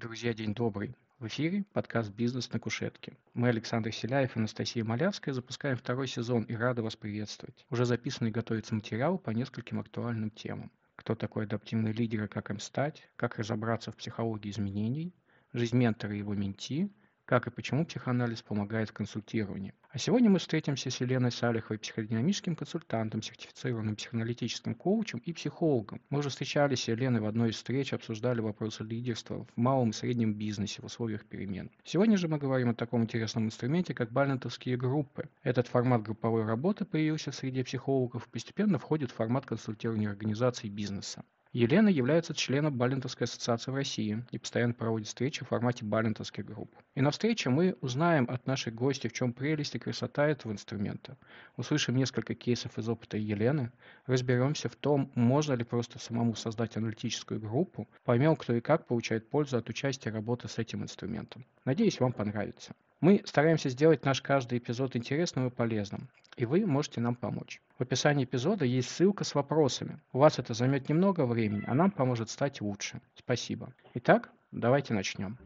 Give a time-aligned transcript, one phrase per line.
[0.00, 0.94] Друзья, день добрый.
[1.18, 3.14] В эфире подкаст «Бизнес на кушетке».
[3.34, 7.66] Мы, Александр Селяев и Анастасия Малявская, запускаем второй сезон и рады вас приветствовать.
[7.68, 10.70] Уже записан и готовится материал по нескольким актуальным темам.
[10.94, 15.12] Кто такой адаптивный лидер и как им стать, как разобраться в психологии изменений,
[15.52, 16.92] жизнь ментора и его менти,
[17.28, 19.74] как и почему психоанализ помогает в консультировании.
[19.90, 26.00] А сегодня мы встретимся с Еленой Салиховой, психодинамическим консультантом, сертифицированным психоаналитическим коучем и психологом.
[26.08, 29.92] Мы уже встречались с Еленой в одной из встреч, обсуждали вопросы лидерства в малом и
[29.92, 31.70] среднем бизнесе в условиях перемен.
[31.84, 35.28] Сегодня же мы говорим о таком интересном инструменте, как бальнетовские группы.
[35.42, 40.70] Этот формат групповой работы появился в среде психологов и постепенно входит в формат консультирования организаций
[40.70, 41.24] бизнеса.
[41.52, 46.74] Елена является членом Балентовской ассоциации в России и постоянно проводит встречи в формате балентовских групп.
[46.94, 51.16] И на встрече мы узнаем от нашей гости, в чем прелесть и красота этого инструмента.
[51.56, 53.72] Услышим несколько кейсов из опыта Елены,
[54.04, 59.30] разберемся в том, можно ли просто самому создать аналитическую группу, поймем, кто и как получает
[59.30, 61.46] пользу от участия работы с этим инструментом.
[61.64, 62.74] Надеюсь, вам понравится.
[63.00, 67.62] Мы стараемся сделать наш каждый эпизод интересным и полезным, и вы можете нам помочь.
[67.78, 70.00] В описании эпизода есть ссылка с вопросами.
[70.12, 73.00] У вас это займет немного времени, а нам поможет стать лучше.
[73.14, 73.72] Спасибо.
[73.94, 75.38] Итак, давайте начнем.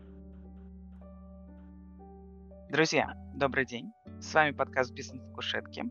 [2.71, 3.93] Друзья, добрый день.
[4.19, 5.85] С вами подкаст «Бизнес в кушетке».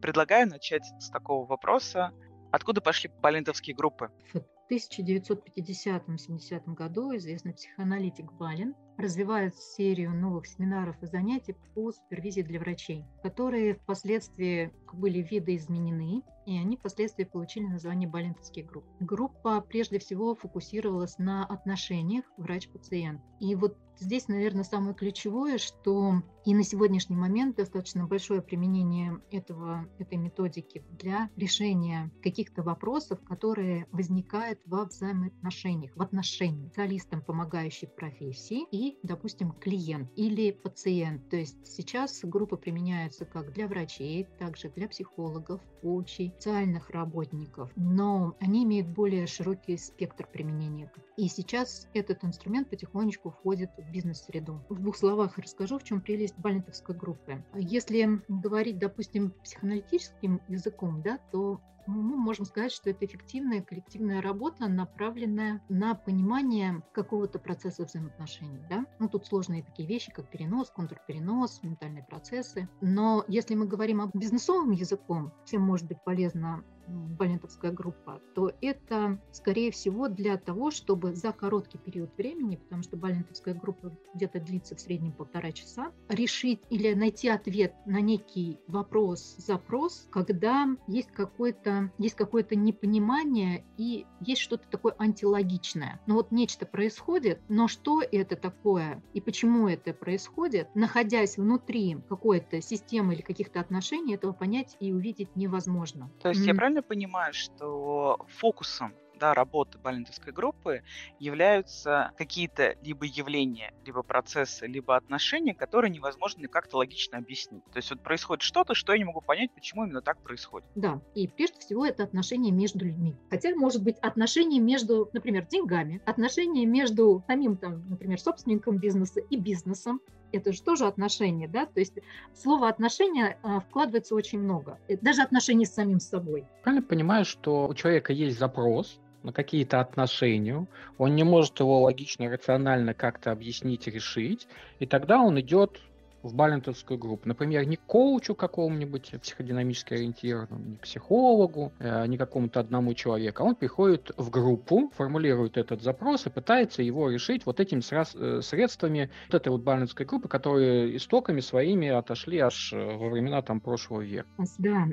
[0.00, 2.14] Предлагаю начать с такого вопроса.
[2.50, 4.10] Откуда пошли балентовские группы?
[4.32, 12.60] В 1950-70 году известный психоаналитик Балин развивает серию новых семинаров и занятий по супервизии для
[12.60, 18.84] врачей, которые впоследствии были видоизменены, и они впоследствии получили название Балентовских групп.
[19.00, 23.20] Группа прежде всего фокусировалась на отношениях врач-пациент.
[23.40, 29.86] И вот здесь, наверное, самое ключевое, что и на сегодняшний момент достаточно большое применение этого,
[29.98, 38.66] этой методики для решения каких-то вопросов, которые возникают во взаимоотношениях, в отношениях специалистам помогающей профессии
[38.70, 41.28] и допустим, клиент или пациент.
[41.28, 48.36] То есть сейчас группа применяется как для врачей, также для психологов, коучей, социальных работников, но
[48.40, 50.90] они имеют более широкий спектр применения.
[51.16, 54.60] И сейчас этот инструмент потихонечку входит в бизнес-среду.
[54.68, 57.44] В двух словах расскажу, в чем прелесть бальнетовской группы.
[57.54, 64.68] Если говорить, допустим, психоаналитическим языком, да, то мы можем сказать, что это эффективная коллективная работа,
[64.68, 68.60] направленная на понимание какого-то процесса взаимоотношений.
[68.68, 68.86] Да?
[68.98, 72.68] Ну, тут сложные такие вещи, как перенос, контрперенос, ментальные процессы.
[72.80, 79.20] Но если мы говорим об бизнесовым языком, всем может быть полезно балентовская группа, то это,
[79.30, 84.76] скорее всего, для того, чтобы за короткий период времени, потому что балентовская группа где-то длится
[84.76, 91.90] в среднем полтора часа, решить или найти ответ на некий вопрос, запрос, когда есть какое-то
[91.98, 96.00] есть какое-то непонимание и есть что-то такое антилогичное.
[96.06, 102.60] Но вот нечто происходит, но что это такое и почему это происходит, находясь внутри какой-то
[102.60, 106.10] системы или каких-то отношений, этого понять и увидеть невозможно.
[106.20, 110.82] То есть я правильно правильно понимаю, что фокусом да, работы балентовской группы
[111.20, 117.62] являются какие-то либо явления, либо процессы, либо отношения, которые невозможно как-то логично объяснить.
[117.66, 120.66] То есть вот происходит что-то, что я не могу понять, почему именно так происходит.
[120.74, 123.14] Да, и прежде всего это отношения между людьми.
[123.30, 129.36] Хотя, может быть, отношения между, например, деньгами, отношения между самим, там, например, собственником бизнеса и
[129.36, 130.00] бизнесом,
[130.32, 131.94] это же тоже отношения, да, то есть
[132.34, 136.46] слово отношения а, вкладывается очень много, э, даже отношения с самим собой.
[136.62, 140.66] Правильно понимаю, что у человека есть запрос на какие-то отношения,
[140.98, 144.48] он не может его логично, рационально как-то объяснить, решить,
[144.78, 145.80] и тогда он идет
[146.22, 147.28] в балентовскую группу.
[147.28, 153.54] Например, не коучу какому-нибудь психодинамически ориентированному, не психологу, э, не какому-то одному человеку, а он
[153.56, 159.34] приходит в группу, формулирует этот запрос и пытается его решить вот этими э, средствами вот
[159.34, 164.28] этой вот балентовской группы, которые истоками своими отошли аж э, во времена там прошлого века.
[164.58, 164.86] Да,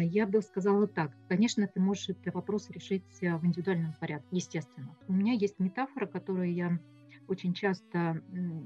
[0.00, 1.10] я бы сказала так.
[1.28, 4.96] Конечно, ты можешь этот вопрос решить в индивидуальном порядке, естественно.
[5.08, 6.78] У меня есть метафора, которую я
[7.28, 8.20] очень часто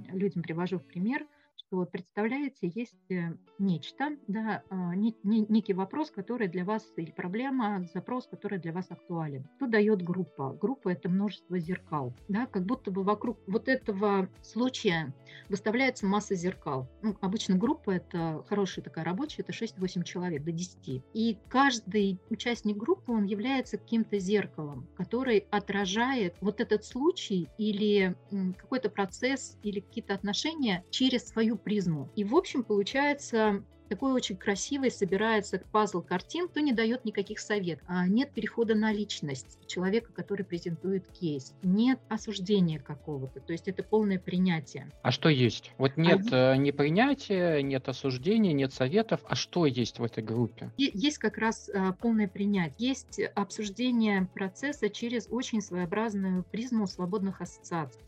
[0.09, 1.27] людям привожу в пример–
[1.67, 8.27] что представляете, есть э, нечто, да, а, некий вопрос, который для вас, или проблема, запрос,
[8.27, 9.49] который для вас актуален.
[9.57, 10.57] Что дает группа?
[10.61, 15.15] Группа– это множество зеркал, да, как будто бы вокруг вот этого случая
[15.49, 16.89] выставляется масса зеркал.
[17.03, 21.03] Ну, обычно группа– это хорошая такая рабочая, это 6-8 человек, до 10.
[21.15, 28.17] И каждый участник группы, он является каким-то зеркалом, который отражает вот этот случай или
[28.59, 32.09] какой-то процесс или какие-то отношения через свою призму.
[32.17, 37.85] И, в общем, получается такой очень красивый собирается пазл картин, то не дает никаких советов.
[37.89, 41.55] А нет перехода на личность человека, который презентует кейс.
[41.63, 43.41] Нет осуждения какого-то.
[43.41, 44.91] То есть это полное принятие.
[45.03, 45.73] А что есть?
[45.79, 46.57] Вот нет а...
[46.57, 49.21] ни принятия, нет осуждения, нет советов.
[49.29, 50.71] А что есть в этой группе?
[50.77, 52.89] Есть как раз а, полное принятие.
[52.89, 58.01] Есть обсуждение процесса через очень своеобразную призму свободных ассоциаций.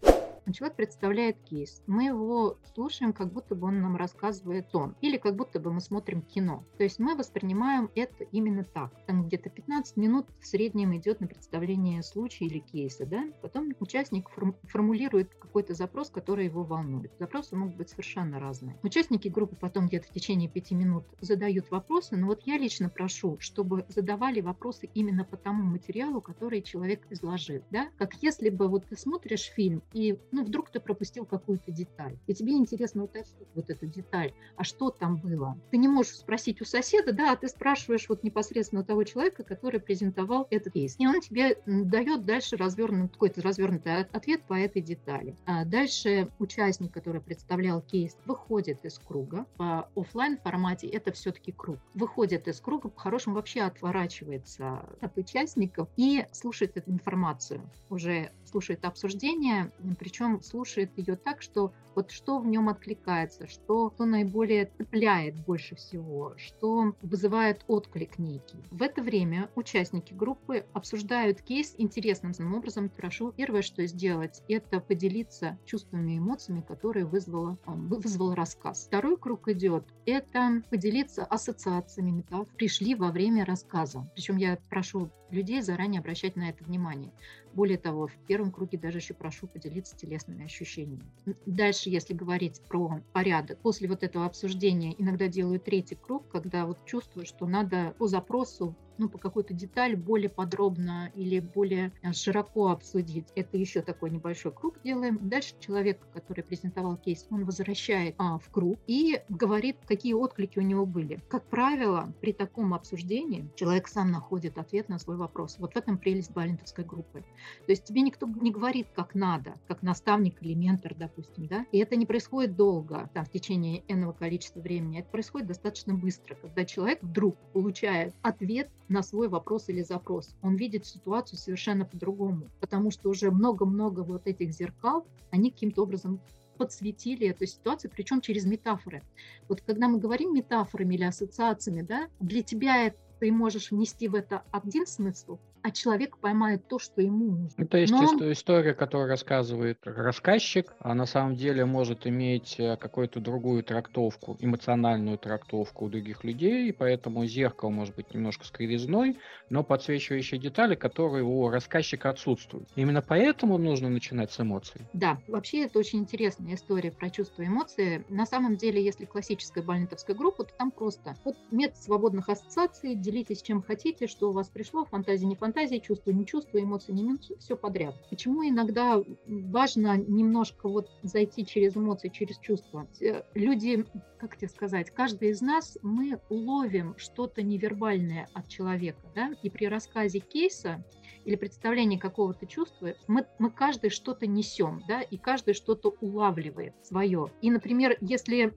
[0.52, 1.82] Человек представляет кейс.
[1.87, 4.94] Мы его слушаем, как будто бы он нам рассказывает сон.
[5.00, 6.64] Или как будто бы мы смотрим кино.
[6.78, 8.93] То есть мы воспринимаем это именно так.
[9.06, 13.06] Там где-то 15 минут в среднем идет на представление случая или кейса.
[13.06, 13.25] Да?
[13.43, 14.28] Потом участник
[14.64, 17.12] формулирует какой-то запрос, который его волнует.
[17.19, 18.78] Запросы могут быть совершенно разные.
[18.82, 22.16] Участники группы потом где-то в течение 5 минут задают вопросы.
[22.16, 27.62] Но вот я лично прошу, чтобы задавали вопросы именно по тому материалу, который человек изложил.
[27.70, 27.88] Да?
[27.98, 32.34] Как если бы вот ты смотришь фильм и ну, вдруг ты пропустил какую-то деталь, и
[32.34, 35.56] тебе интересно уточнить вот эту деталь, а что там было.
[35.70, 39.80] Ты не можешь спросить у соседа, да, а ты спрашиваешь вот непосредственно того человека, который
[39.80, 40.96] презентовал этот кейс.
[40.98, 45.34] И он тебе дает дальше развернутый, какой-то развернутый ответ по этой детали.
[45.46, 49.46] А дальше участник, который представлял кейс, выходит из круга.
[49.56, 51.78] По офлайн формате это все-таки круг.
[51.94, 57.62] Выходит из круга, по-хорошему вообще отворачивается от участников и слушает эту информацию.
[57.88, 63.90] Уже слушает обсуждение, причем причем слушает ее так, что вот что в нем откликается, что,
[63.94, 68.62] что наиболее цепляет больше всего, что вызывает отклик некий.
[68.70, 72.90] В это время участники группы обсуждают кейс интересным образом.
[72.90, 78.87] Прошу первое, что сделать, это поделиться чувствами и эмоциями, которые вызвало, вызвал рассказ.
[78.88, 84.06] Второй круг идет, это поделиться ассоциациями метафор, пришли во время рассказа.
[84.14, 87.12] Причем я прошу людей заранее обращать на это внимание.
[87.56, 91.11] Более того, в первом круге даже еще прошу поделиться телесными ощущениями.
[91.47, 96.85] Дальше, если говорить про порядок, после вот этого обсуждения иногда делаю третий круг, когда вот
[96.85, 102.69] чувствую, что надо по запросу ну, по какой-то деталь более подробно или более э, широко
[102.69, 103.26] обсудить.
[103.34, 105.19] Это еще такой небольшой круг делаем.
[105.22, 110.62] Дальше человек, который презентовал кейс, он возвращает а, в круг и говорит, какие отклики у
[110.62, 111.20] него были.
[111.28, 115.56] Как правило, при таком обсуждении человек сам находит ответ на свой вопрос.
[115.58, 117.25] Вот в этом прелесть балентовской группы.
[117.66, 121.78] То есть тебе никто не говорит, как надо, как наставник или ментор, допустим, да, и
[121.78, 126.64] это не происходит долго, там, в течение энного количества времени, это происходит достаточно быстро, когда
[126.64, 130.34] человек вдруг получает ответ на свой вопрос или запрос.
[130.42, 136.20] Он видит ситуацию совершенно по-другому, потому что уже много-много вот этих зеркал, они каким-то образом
[136.56, 139.02] подсветили эту ситуацию, причем через метафоры.
[139.48, 144.42] Вот когда мы говорим метафорами или ассоциациями, да, для тебя ты можешь внести в это
[144.52, 147.64] один смысл, а человек поймает то, что ему нужно.
[147.64, 153.18] Это есть Но история, которую рассказывает рассказчик, а на самом деле может иметь э, какую-то
[153.18, 159.18] другую трактовку, эмоциональную трактовку у других людей, и поэтому зеркало может быть немножко с кривизной,
[159.50, 162.69] но подсвечивающие детали, которые у рассказчика отсутствуют.
[162.76, 164.82] Именно поэтому нужно начинать с эмоций.
[164.92, 168.04] Да, вообще это очень интересная история про чувства и эмоции.
[168.08, 173.42] На самом деле, если классическая бальнетовская группа, то там просто вот метод свободных ассоциаций, делитесь
[173.42, 177.03] чем хотите, что у вас пришло, фантазия не фантазия, фантазии, чувства, не чувства, эмоции, не
[177.03, 177.94] эмоции, все подряд.
[178.11, 182.87] Почему иногда важно немножко вот зайти через эмоции, через чувства?
[183.35, 183.87] Люди,
[184.19, 189.67] как тебе сказать, каждый из нас, мы уловим что-то невербальное от человека, да, и при
[189.67, 190.85] рассказе кейса
[191.25, 197.32] или представлении какого-то чувства, мы, мы каждый что-то несем, да, и каждый что-то улавливает свое.
[197.41, 198.55] И, например, если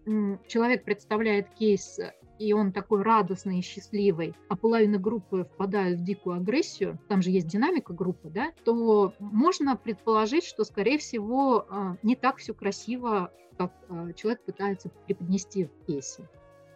[0.47, 1.99] человек представляет кейс
[2.39, 7.29] и он такой радостный и счастливый, а половина группы впадает в дикую агрессию, там же
[7.29, 13.31] есть динамика группы, да, то можно предположить, что, скорее всего, а, не так все красиво,
[13.57, 16.25] как а, человек пытается преподнести в песне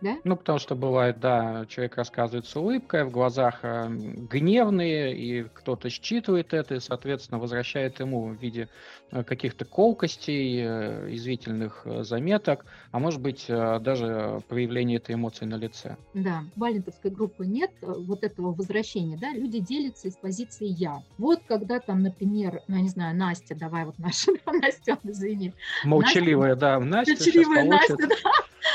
[0.03, 0.17] да?
[0.24, 5.89] Ну, потому что бывает, да, человек рассказывает с улыбкой, в глазах э, гневные, и кто-то
[5.89, 8.67] считывает это, и, соответственно, возвращает ему в виде
[9.12, 15.45] э, каких-то колкостей, э, извительных э, заметок, а может быть, э, даже проявление этой эмоции
[15.45, 15.95] на лице.
[16.13, 21.01] Да, в валентовской группы нет вот этого возвращения, да, люди делятся из позиции «я».
[21.17, 25.53] Вот когда там, например, ну, я не знаю, Настя, давай вот наша, Настя, извини.
[25.86, 28.15] Молчаливая, Настя, да, Настя Молчаливая Настя, да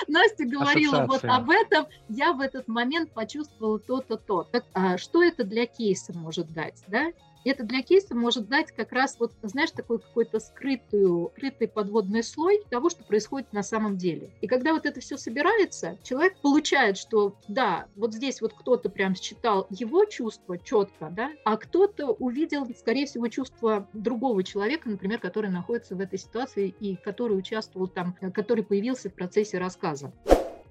[0.06, 4.44] Настя говорила вот об этом, я в этот момент почувствовала то-то, то.
[4.44, 7.12] Так, а что это для кейса может дать, да?
[7.44, 12.62] это для кейса может дать как раз вот, знаешь, такой какой-то скрытую, скрытый подводный слой
[12.70, 14.30] того, что происходит на самом деле.
[14.40, 19.14] И когда вот это все собирается, человек получает, что да, вот здесь вот кто-то прям
[19.14, 25.50] считал его чувства четко, да, а кто-то увидел, скорее всего, чувство другого человека, например, который
[25.50, 30.12] находится в этой ситуации и который участвовал там, который появился в процессе рассказа.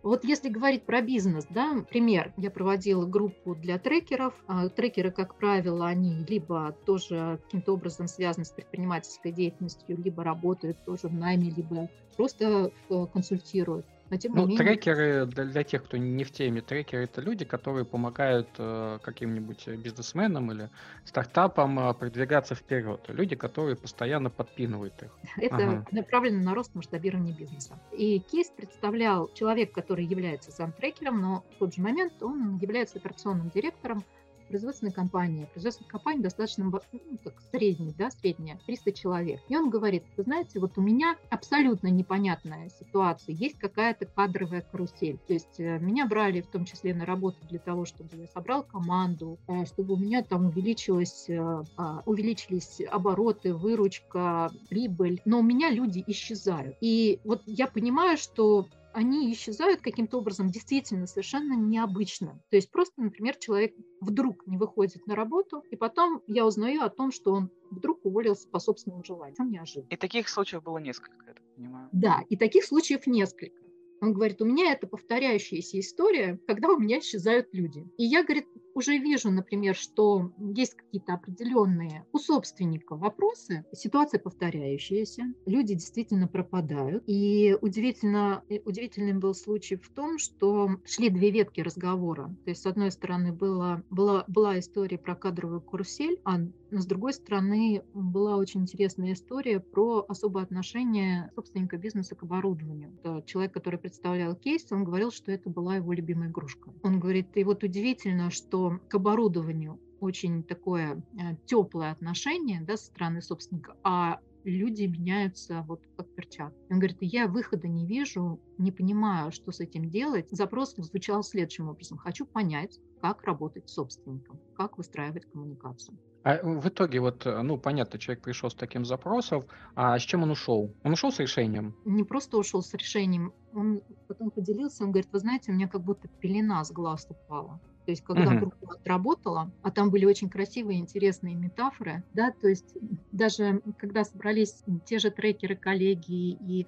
[0.03, 4.33] Вот если говорить про бизнес, да, пример, я проводила группу для трекеров.
[4.47, 10.77] А трекеры, как правило, они либо тоже каким-то образом связаны с предпринимательской деятельностью, либо работают
[10.85, 13.85] тоже в найме, либо просто э, консультируют.
[14.09, 14.57] Но тем не ну, менее...
[14.57, 19.67] трекеры, для, для тех, кто не в теме, трекеры это люди, которые помогают э, каким-нибудь
[19.67, 20.69] бизнесменам или
[21.05, 23.01] стартапам э, продвигаться вперед.
[23.07, 25.11] Люди, которые постоянно подпинывают их.
[25.37, 25.85] Это ага.
[25.91, 27.79] направлено на рост масштабирования бизнеса.
[27.91, 32.97] И кейс представлял человек, который является сам трекером, но в тот же момент он является
[32.97, 34.03] операционным директором
[34.47, 35.47] производственной компании.
[35.53, 36.79] Производственная компания достаточно ну,
[37.23, 39.39] так, средняя, да, средняя, 300 человек.
[39.47, 45.19] И он говорит, вы знаете, вот у меня абсолютно непонятная ситуация, есть какая-то кадровая карусель.
[45.27, 48.63] То есть э, меня брали в том числе на работу для того, чтобы я собрал
[48.63, 55.43] команду, э, чтобы у меня там увеличилось, э, а, увеличились обороты, выручка, прибыль, но у
[55.43, 56.75] меня люди исчезают.
[56.81, 62.41] И вот я понимаю, что они исчезают каким-то образом действительно совершенно необычно.
[62.49, 66.89] То есть просто, например, человек вдруг не выходит на работу, и потом я узнаю о
[66.89, 69.37] том, что он вдруг уволился по собственному желанию.
[69.37, 69.87] Чем неожиданно.
[69.91, 71.89] И таких случаев было несколько, я так понимаю.
[71.91, 73.61] Да, и таких случаев несколько.
[74.01, 77.85] Он говорит, у меня это повторяющаяся история, когда у меня исчезают люди.
[77.99, 78.47] И я, говорит,
[78.77, 87.03] уже вижу, например, что есть какие-то определенные у собственника вопросы, ситуация повторяющаяся, люди действительно пропадают.
[87.07, 92.27] И удивительно, удивительным был случай в том, что шли две ветки разговора.
[92.43, 96.37] То есть, с одной стороны, была, была, была история про кадровую карусель, а
[96.71, 102.91] с другой стороны, была очень интересная история про особое отношение собственника бизнеса к оборудованию.
[103.01, 106.71] Это человек, который представлял кейс, он говорил, что это была его любимая игрушка.
[106.83, 112.85] Он говорит, и вот удивительно, что к оборудованию очень такое э, теплое отношение да, со
[112.85, 116.57] стороны собственника, а люди меняются вот как перчатки.
[116.69, 120.29] Он говорит, я выхода не вижу, не понимаю, что с этим делать.
[120.31, 121.97] Запрос звучал следующим образом.
[121.97, 125.97] Хочу понять, как работать с собственником, как выстраивать коммуникацию.
[126.23, 129.45] А в итоге вот, э, ну, понятно, человек пришел с таким запросом,
[129.75, 130.73] а с чем он ушел?
[130.83, 131.75] Он ушел с решением?
[131.85, 135.83] Не просто ушел с решением, он потом поделился, он говорит, вы знаете, у меня как
[135.83, 137.61] будто пелена с глаз упала.
[137.87, 138.39] То есть, когда uh-huh.
[138.39, 142.75] группа отработала, а там были очень красивые, интересные метафоры, да, то есть
[143.13, 146.67] даже когда собрались те же трекеры, коллеги и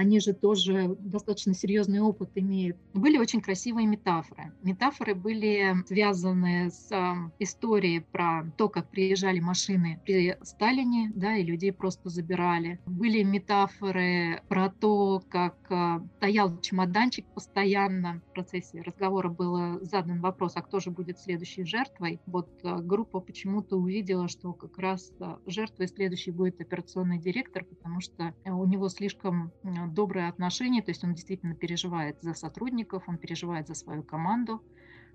[0.00, 2.78] они же тоже достаточно серьезный опыт имеют.
[2.94, 4.54] Были очень красивые метафоры.
[4.62, 6.90] Метафоры были связаны с
[7.38, 12.80] историей про то, как приезжали машины при Сталине, да, и людей просто забирали.
[12.86, 18.22] Были метафоры про то, как а, стоял чемоданчик постоянно.
[18.30, 22.20] В процессе разговора был задан вопрос, а кто же будет следующей жертвой.
[22.24, 25.12] Вот а, группа почему-то увидела, что как раз
[25.44, 29.52] жертвой следующей будет операционный директор, потому что у него слишком
[29.94, 34.62] добрые отношения, то есть он действительно переживает за сотрудников, он переживает за свою команду.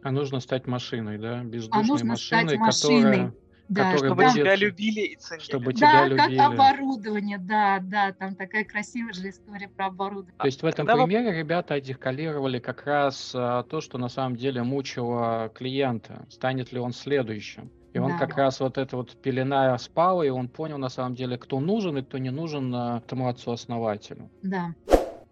[0.04, 1.44] А нужно стать машиной, да?
[1.44, 3.02] Бездушной а нужно машиной, стать машиной.
[3.02, 3.34] которая
[3.68, 5.44] да, чтобы будет, тебя любили и ценили.
[5.44, 6.38] Чтобы тебя да, любили.
[6.38, 10.38] как оборудование, да, да, там такая красивая же история про оборудование.
[10.38, 11.38] То есть в этом Когда примере вы...
[11.38, 16.26] ребята артикулировали как раз а, то, что на самом деле мучило клиента.
[16.30, 17.72] Станет ли он следующим?
[17.96, 18.18] И он да.
[18.18, 21.98] как раз вот эта вот пелена спала, и он понял на самом деле, кто нужен
[21.98, 24.30] и кто не нужен а, этому отцу-основателю.
[24.44, 24.76] Да.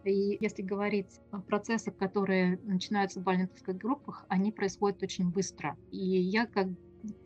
[0.05, 5.75] И если говорить о процессах, которые начинаются в бальнетовских группах, они происходят очень быстро.
[5.91, 6.67] И я как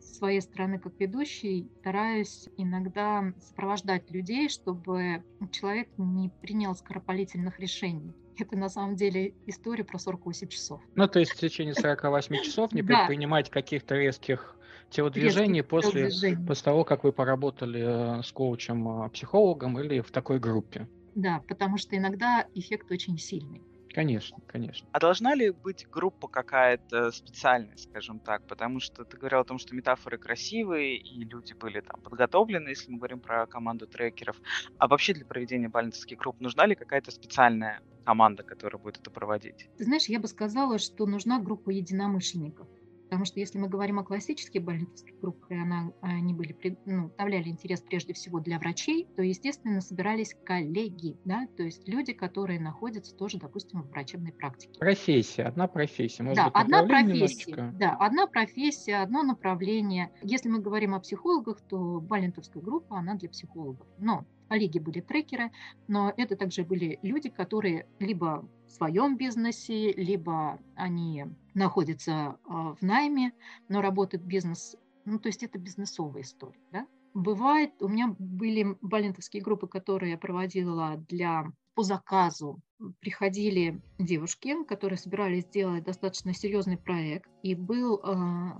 [0.00, 8.12] с своей стороны, как ведущий, стараюсь иногда сопровождать людей, чтобы человек не принял скоропалительных решений.
[8.36, 10.80] Это на самом деле история про 48 часов.
[10.96, 14.57] Ну, то есть в течение 48 часов не предпринимать каких-то резких
[14.90, 16.10] телодвижений после,
[16.46, 20.88] после того, как вы поработали э, с коучем-психологом э, или в такой группе.
[21.14, 23.62] Да, потому что иногда эффект очень сильный.
[23.92, 24.86] Конечно, конечно.
[24.92, 28.46] А должна ли быть группа какая-то специальная, скажем так?
[28.46, 32.92] Потому что ты говорил о том, что метафоры красивые, и люди были там подготовлены, если
[32.92, 34.36] мы говорим про команду трекеров.
[34.78, 39.68] А вообще для проведения бальнических групп нужна ли какая-то специальная команда, которая будет это проводить?
[39.78, 42.68] Ты знаешь, я бы сказала, что нужна группа единомышленников.
[43.08, 47.48] Потому что если мы говорим о классических больнических группах, и она, они были, ну, представляли
[47.48, 53.16] интерес прежде всего для врачей, то, естественно, собирались коллеги, да, то есть люди, которые находятся
[53.16, 54.78] тоже, допустим, в врачебной практике.
[54.78, 56.22] Профессия, одна профессия.
[56.22, 57.74] Может да, быть, одна профессия, немножечко...
[57.78, 60.12] да, одна профессия, одно направление.
[60.22, 63.86] Если мы говорим о психологах, то Балентовская группа, она для психологов.
[63.98, 65.50] Но коллеги были трекеры,
[65.86, 72.82] но это также были люди, которые либо в своем бизнесе, либо они находятся а, в
[72.82, 73.32] найме,
[73.68, 76.86] но работает бизнес, ну, то есть это бизнесовая история, да.
[77.14, 82.60] Бывает, у меня были балентовские группы, которые я проводила для, по заказу
[83.00, 88.50] приходили девушки, которые собирались сделать достаточно серьезный проект, и был э,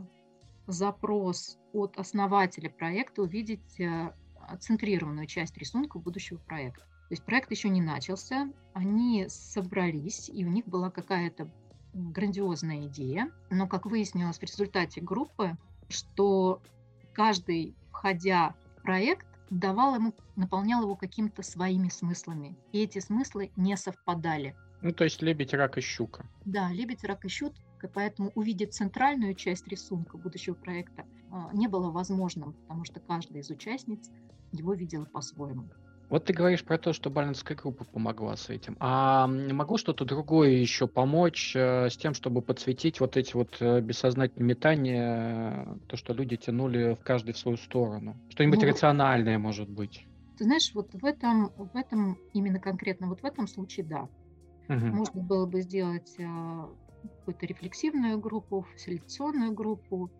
[0.66, 4.12] запрос от основателя проекта увидеть э,
[4.56, 6.84] центрированную часть рисунка будущего проекта.
[7.08, 11.50] То есть проект еще не начался, они собрались, и у них была какая-то
[11.94, 15.56] грандиозная идея, но, как выяснилось в результате группы,
[15.88, 16.60] что
[17.14, 22.56] каждый, входя в проект, давал ему, наполнял его какими-то своими смыслами.
[22.72, 24.54] И эти смыслы не совпадали.
[24.82, 26.26] Ну, то есть лебедь, рак и щука.
[26.44, 27.56] Да, лебедь, рак и щука,
[27.92, 33.50] поэтому увидеть центральную часть рисунка будущего проекта а, не было возможным, потому что каждая из
[33.50, 34.10] участниц
[34.52, 35.68] его видела по-своему.
[36.10, 38.76] Вот ты говоришь про то, что Баленская группа помогла с этим.
[38.80, 43.82] А могло что-то другое еще помочь э, с тем, чтобы подсветить вот эти вот э,
[43.82, 48.16] бессознательные метания, то, что люди тянули в каждый в свою сторону?
[48.30, 50.06] Что-нибудь ну, рациональное, может быть?
[50.38, 54.08] Ты знаешь, вот в этом, в этом, именно конкретно вот в этом случае, да.
[54.74, 54.86] Угу.
[54.86, 56.16] Можно было бы сделать
[57.18, 60.10] какую-то рефлексивную группу, селекционную группу,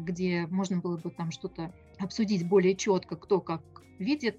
[0.00, 3.62] где можно было бы там что-то обсудить более четко, кто как
[3.98, 4.38] видит,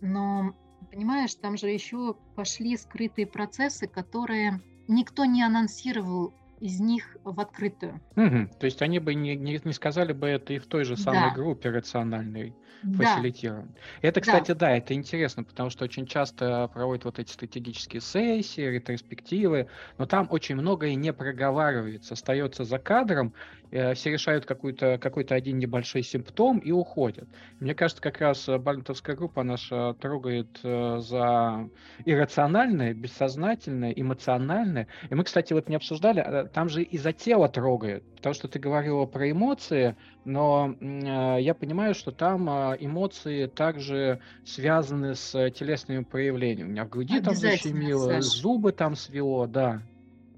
[0.00, 0.54] но,
[0.90, 8.00] понимаешь, там же еще пошли скрытые процессы, которые никто не анонсировал из них в открытую.
[8.16, 8.58] Угу.
[8.58, 11.30] То есть они бы не, не, не сказали бы это и в той же самой
[11.30, 11.34] да.
[11.34, 13.68] группе рациональной фасилитирован.
[13.68, 14.08] Да.
[14.08, 14.54] Это, кстати, да.
[14.54, 19.68] да, это интересно, потому что очень часто проводят вот эти стратегические сессии, ретроспективы,
[19.98, 23.34] но там очень многое не проговаривается, остается за кадром,
[23.70, 27.28] все решают какой-то какой-то один небольшой симптом и уходят.
[27.60, 31.68] Мне кажется, как раз Бальмонтовская группа наша трогает э, за
[32.04, 34.88] иррациональное, бессознательное, эмоциональное.
[35.08, 38.48] И мы, кстати, вот не обсуждали, а, там же и за тело трогает, потому что
[38.48, 45.50] ты говорила про эмоции, но э, я понимаю, что там э, эмоции также связаны с
[45.50, 46.68] телесными проявлениями.
[46.68, 49.82] У меня в груди там защемило, зубы там свело, да.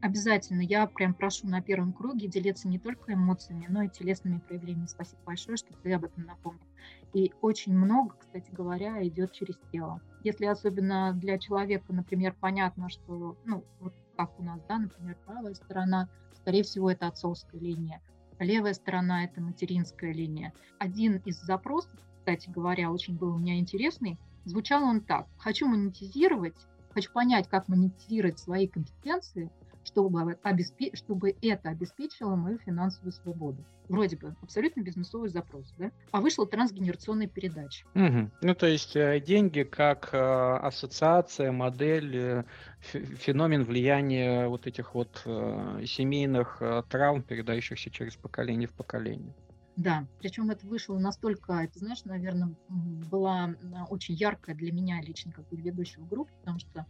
[0.01, 0.61] Обязательно.
[0.61, 4.87] Я прям прошу на первом круге делиться не только эмоциями, но и телесными проявлениями.
[4.87, 6.63] Спасибо большое, что ты об этом напомнил.
[7.15, 10.01] И очень много, кстати говоря, идет через тело.
[10.23, 15.55] Если особенно для человека, например, понятно, что, ну, вот как у нас, да, например, правая
[15.55, 18.01] сторона, скорее всего, это отцовская линия,
[18.39, 20.53] левая сторона– это материнская линия.
[20.79, 25.27] Один из запросов, кстати говоря, очень был у меня интересный, звучал он так.
[25.39, 26.57] Хочу монетизировать,
[26.91, 29.51] хочу понять, как монетизировать свои компетенции,
[29.89, 30.95] чтобы, обеспе...
[30.95, 33.65] чтобы это обеспечило мою финансовую свободу.
[33.89, 35.91] Вроде бы абсолютно бизнесовый запрос, да?
[36.11, 37.87] А вышла трансгенерационная передача.
[37.95, 38.31] Угу.
[38.43, 42.45] Ну, то есть э, деньги как э, ассоциация, модель, э,
[42.81, 49.35] феномен влияния вот этих вот семейных травм, передающихся через поколение в поколение.
[49.77, 53.55] Да, причем это вышло настолько, это, знаешь, наверное, была
[53.89, 56.85] очень яркая для меня лично как бы ведущего группы, потому что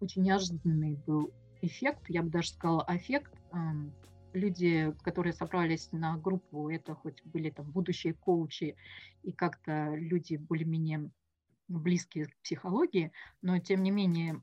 [0.00, 1.30] очень неожиданный был
[1.62, 3.32] эффект, я бы даже сказала эффект.
[4.32, 8.76] Люди, которые собрались на группу, это хоть были там будущие коучи
[9.22, 11.10] и как-то люди более-менее
[11.68, 14.40] близкие к психологии, но тем не менее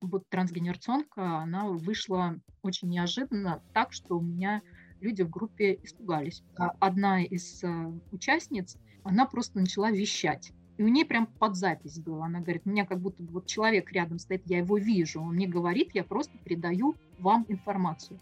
[0.00, 4.62] вот трансгенерационка, она вышла очень неожиданно так, что у меня
[5.00, 6.42] люди в группе испугались.
[6.56, 7.68] А одна из э,
[8.10, 10.52] участниц, она просто начала вещать.
[10.80, 12.24] И у нее прям под запись было.
[12.24, 15.46] Она говорит, у меня как будто вот человек рядом стоит, я его вижу, он мне
[15.46, 18.18] говорит, я просто передаю вам информацию.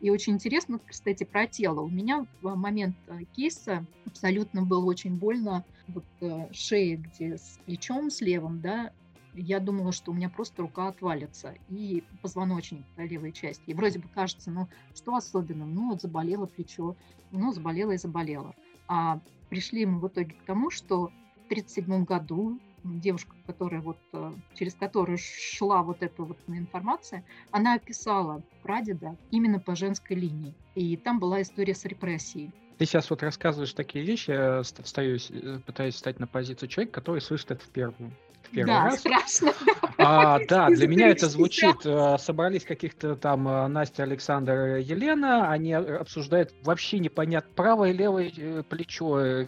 [0.00, 1.80] И очень интересно, кстати, про тело.
[1.80, 7.60] У меня в момент э, кейса абсолютно было очень больно вот э, шея, где с
[7.66, 8.90] плечом, с левым, да,
[9.34, 13.62] я думала, что у меня просто рука отвалится и позвоночник да, левой части.
[13.66, 15.68] И вроде бы кажется, ну что особенного?
[15.68, 16.96] Ну вот заболело плечо,
[17.30, 18.56] ну заболело и заболело.
[18.88, 21.12] А пришли мы в итоге к тому, что
[21.52, 28.42] 1937 году девушка, которая вот, э, через которую шла вот эта вот информация, она описала
[28.62, 30.54] прадеда именно по женской линии.
[30.74, 32.50] И там была история с репрессией.
[32.78, 37.20] Ты сейчас вот рассказываешь такие вещи, я встаю, э, пытаюсь встать на позицию человека, который
[37.20, 38.12] слышит это в первую.
[38.50, 39.00] Первый да, раз.
[39.00, 39.52] страшно.
[39.98, 41.76] А, да, для меня это звучит.
[41.84, 49.46] Э, собрались каких-то там Настя, Александр, Елена, они обсуждают вообще непонятно правое и левое плечо,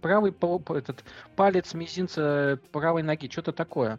[0.00, 0.32] правый
[0.70, 1.04] этот
[1.36, 3.98] палец мизинца правой ноги, что-то такое.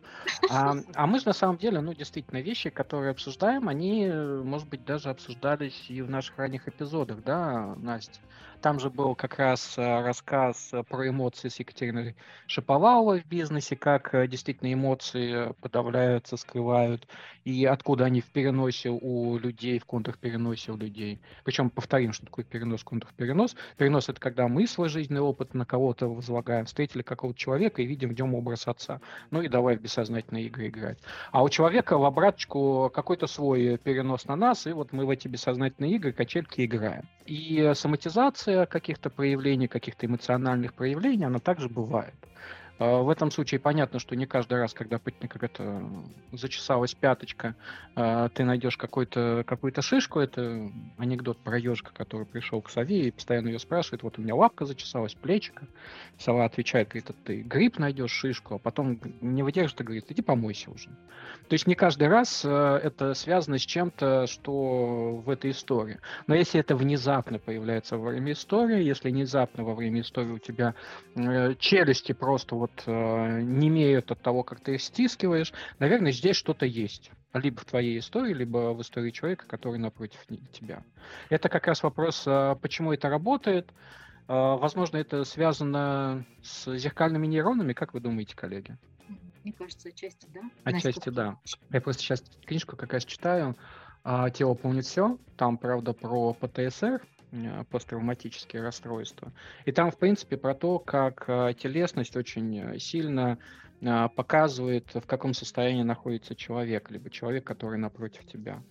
[0.50, 4.86] А, а мы же на самом деле, ну, действительно, вещи, которые обсуждаем, они, может быть,
[4.86, 8.20] даже обсуждались и в наших ранних эпизодах, да, Настя?
[8.62, 13.76] Там же был как раз э, рассказ э, про эмоции с Екатериной Шаповаловой в бизнесе,
[13.76, 17.08] как э, действительно эмоции подавляются, скрывают,
[17.44, 21.20] и откуда они в переносе у людей, в контрпереносе у людей.
[21.44, 23.56] Причем повторим, что такое перенос, контрперенос.
[23.78, 28.10] Перенос– это когда мы свой жизненный опыт на кого-то возлагаем, встретили какого-то человека и видим
[28.10, 29.02] в нем образ отца.
[29.32, 31.00] Ну и давай в бессознательные игры играть.
[31.32, 35.28] А у человека в обраточку какой-то свой перенос на нас, и вот мы в эти
[35.28, 37.10] бессознательные игры, качельки играем.
[37.26, 42.14] И соматизация каких-то проявлений, каких-то эмоциональных проявлений, она также бывает.
[42.82, 45.84] А, в этом случае понятно, что не каждый раз, когда как это
[46.32, 47.56] зачесалась пяточка,
[47.96, 50.20] а, ты найдешь какую-то какую шишку.
[50.20, 54.34] Это анекдот про ежика, который пришел к сове и постоянно ее спрашивает, вот у меня
[54.34, 55.68] лапка зачесалась, плечика.
[56.18, 60.72] Сова отвечает, говорит, ты гриб найдешь, шишку, а потом не выдержит и говорит, иди помойся
[60.72, 60.90] уже.
[61.50, 66.00] То есть не каждый раз а, это связано с чем-то, что в этой истории.
[66.26, 70.74] Но если это внезапно появляется во время истории, если внезапно во время истории у тебя
[71.16, 76.12] э, челюсти просто вот вот э, не имеют от того, как ты их стискиваешь, наверное,
[76.12, 77.12] здесь что-то есть.
[77.34, 80.20] Либо в твоей истории, либо в истории человека, который напротив
[80.52, 80.84] тебя.
[81.30, 83.70] Это как раз вопрос, э, почему это работает.
[84.28, 88.78] Э, возможно, это связано с зеркальными нейронами, как вы думаете, коллеги?
[89.44, 90.42] Мне кажется, отчасти да.
[90.64, 91.38] Отчасти да.
[91.72, 93.56] Я просто сейчас книжку как раз читаю.
[94.34, 95.20] «Тело помнит все».
[95.38, 97.04] Там, правда, про ПТСР,
[97.70, 99.32] посттравматические расстройства.
[99.66, 103.38] И там, в принципе, про то, как э, телесность очень э, сильно
[104.16, 108.62] показывает, в каком состоянии находится человек, либо человек, который напротив тебя.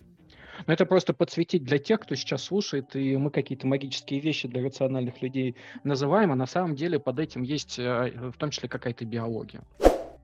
[0.65, 4.63] Но это просто подсветить для тех, кто сейчас слушает, и мы какие-то магические вещи для
[4.63, 9.61] рациональных людей называем, а на самом деле под этим есть в том числе какая-то биология.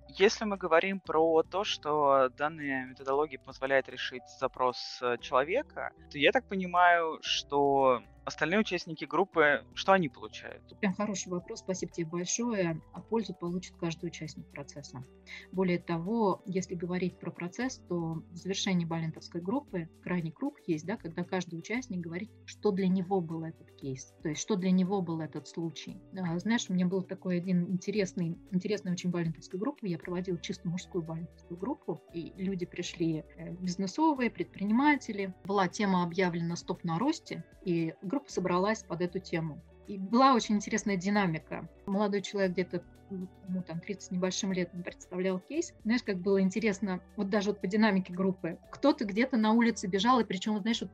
[0.07, 6.45] Если мы говорим про то, что данная методология позволяет решить запрос человека, то я так
[6.45, 10.61] понимаю, что остальные участники группы, что они получают?
[10.81, 12.81] Прям хороший вопрос, спасибо тебе большое.
[12.91, 15.03] А пользу получит каждый участник процесса.
[15.53, 20.97] Более того, если говорить про процесс, то в завершении балентовской группы крайний круг есть, да,
[20.97, 25.01] когда каждый участник говорит, что для него был этот кейс, то есть что для него
[25.01, 25.97] был этот случай.
[26.17, 29.87] А, знаешь, у меня был такой один интересный, интересный очень балентовской группы.
[29.87, 35.33] Я проводила чисто мужскую балентовскую группу, и люди пришли э, бизнесовые, предприниматели.
[35.45, 39.61] Была тема объявлена «Стоп на росте», и группа собралась под эту тему.
[39.87, 41.67] И была очень интересная динамика.
[41.85, 45.73] Молодой человек где-то ну, там, 30 с небольшим летом представлял кейс.
[45.83, 48.59] Знаешь, как было интересно, вот даже вот по динамике группы.
[48.69, 50.91] Кто-то где-то на улице бежал, и причем, знаешь, вот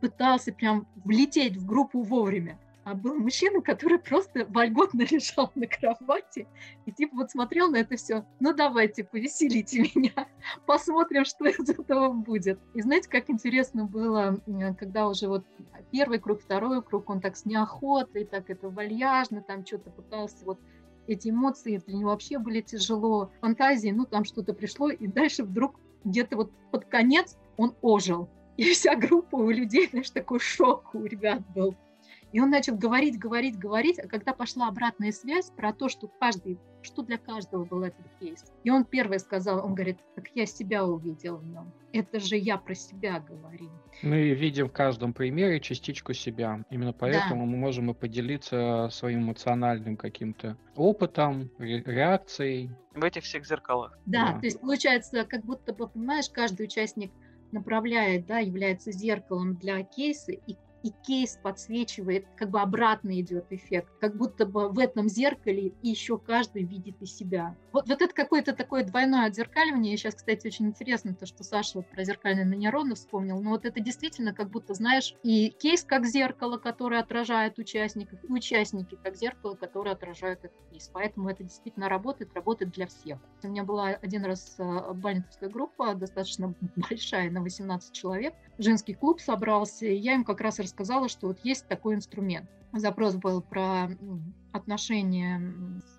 [0.00, 6.46] пытался прям влететь в группу вовремя а был мужчина, который просто вольготно лежал на кровати
[6.86, 8.24] и типа вот смотрел на это все.
[8.40, 10.26] Ну давайте, повеселите меня,
[10.64, 12.58] посмотрим, что из этого будет.
[12.72, 14.40] И знаете, как интересно было,
[14.78, 15.44] когда уже вот
[15.90, 20.58] первый круг, второй круг, он так с неохотой, так это вальяжно, там что-то пытался вот
[21.06, 25.78] эти эмоции для него вообще были тяжело, фантазии, ну там что-то пришло, и дальше вдруг
[26.04, 28.30] где-то вот под конец он ожил.
[28.56, 31.76] И вся группа у людей, знаешь, такой шок у ребят был.
[32.32, 36.58] И он начал говорить, говорить, говорить, а когда пошла обратная связь про то, что каждый,
[36.82, 38.44] что для каждого был этот кейс.
[38.64, 41.72] И он первый сказал, он говорит, так я себя увидел в нем.
[41.92, 43.70] Это же я про себя говорю.
[44.02, 46.64] Мы видим в каждом примере частичку себя.
[46.70, 47.50] Именно поэтому да.
[47.50, 52.70] мы можем и поделиться своим эмоциональным каким-то опытом, реакцией.
[52.94, 53.98] В этих всех зеркалах.
[54.04, 57.10] Да, да, то есть получается, как будто бы, понимаешь, каждый участник
[57.52, 60.56] направляет, да, является зеркалом для кейса, и
[60.88, 66.18] и кейс подсвечивает, как бы обратно идет эффект, как будто бы в этом зеркале еще
[66.18, 67.56] каждый видит и себя.
[67.72, 69.96] Вот, вот это какое-то такое двойное отзеркаливание.
[69.96, 73.80] Сейчас, кстати, очень интересно то, что Саша вот про зеркальные нейроны вспомнил, но вот это
[73.80, 79.54] действительно как будто, знаешь, и кейс как зеркало, которое отражает участников, и участники как зеркало,
[79.54, 80.90] которое отражает этот кейс.
[80.92, 83.18] Поэтому это действительно работает, работает для всех.
[83.42, 88.34] У меня была один раз а, бальниковская группа, достаточно большая, на 18 человек.
[88.56, 90.77] Женский клуб собрался, и я им как раз рассказала,
[91.08, 92.48] что вот есть такой инструмент.
[92.72, 93.88] Запрос был про
[94.52, 95.40] отношения
[95.80, 95.98] с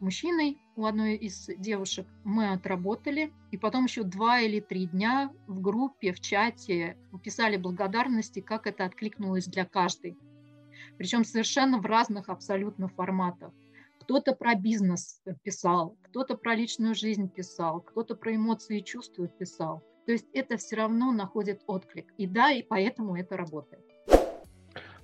[0.00, 2.06] мужчиной у одной из девушек.
[2.24, 8.40] Мы отработали, и потом еще два или три дня в группе, в чате писали благодарности,
[8.40, 10.18] как это откликнулось для каждой.
[10.98, 13.52] Причем совершенно в разных абсолютно форматах.
[14.00, 19.82] Кто-то про бизнес писал, кто-то про личную жизнь писал, кто-то про эмоции и чувства писал.
[20.06, 22.12] То есть это все равно находит отклик.
[22.16, 23.84] И да, и поэтому это работает.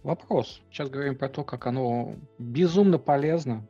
[0.02, 0.60] Вопрос.
[0.70, 3.66] Сейчас говорим про то, как оно безумно полезно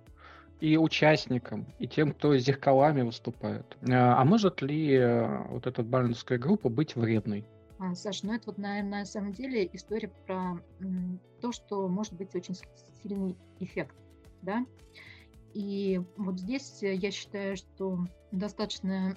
[0.61, 3.77] и участникам, и тем, кто зеркалами выступает.
[3.91, 7.45] А, а может ли э, вот эта бальнская группа быть вредной?
[7.79, 10.61] А, Саша, ну это вот, наверное, на самом деле история про
[11.41, 12.55] то, что может быть очень
[13.03, 13.97] сильный эффект,
[14.41, 14.65] да.
[15.53, 17.99] И вот здесь я считаю, что
[18.31, 19.17] достаточно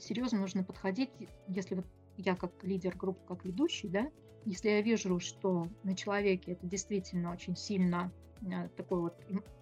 [0.00, 1.10] серьезно нужно подходить,
[1.46, 1.86] если вот
[2.16, 4.10] я как лидер группы, как ведущий, да,
[4.46, 8.10] если я вижу, что на человеке это действительно очень сильно
[8.42, 9.14] э, такое вот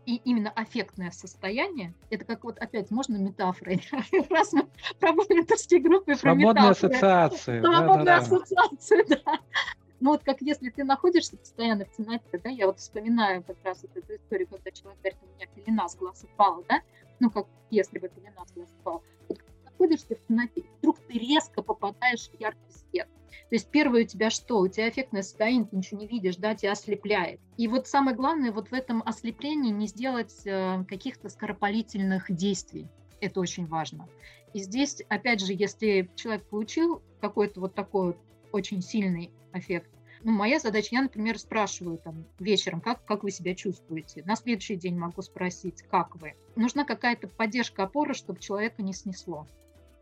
[0.05, 1.95] и именно аффектное состояние.
[2.11, 3.83] Это как вот опять можно метафорой,
[4.31, 4.69] раз мы
[5.01, 7.63] про менторские группы, Свободная ассоциация.
[7.63, 9.39] Свободная да, ассоциация, да.
[10.01, 13.83] Ну вот как если ты находишься постоянно в темноте, да, я вот вспоминаю как раз
[13.83, 16.83] вот эту историю, когда человек говорит, у меня пелена с глаз упала, да,
[17.21, 19.03] ну как если бы пелена с глаз упала.
[19.31, 19.39] Вот
[19.75, 23.09] находишься в темноте, вдруг ты резко попадаешь в яркий свет.
[23.51, 24.61] То есть первое у тебя что?
[24.61, 27.41] У тебя эффектное состояние, ты ничего не видишь, да, тебя ослепляет.
[27.57, 32.89] И вот самое главное вот в этом ослеплении не сделать э, каких-то скоропалительных действий.
[33.21, 34.09] Это очень важно.
[34.55, 38.17] И здесь, опять же, если человек получил какой-то вот такой
[38.53, 39.91] очень сильный эффект,
[40.23, 44.23] ну, моя задача, я, например, спрашиваю там вечером, как, как вы себя чувствуете.
[44.25, 46.35] На следующий день могу спросить, как вы.
[46.57, 49.47] Нужна какая-то поддержка, опора, чтобы человека не снесло.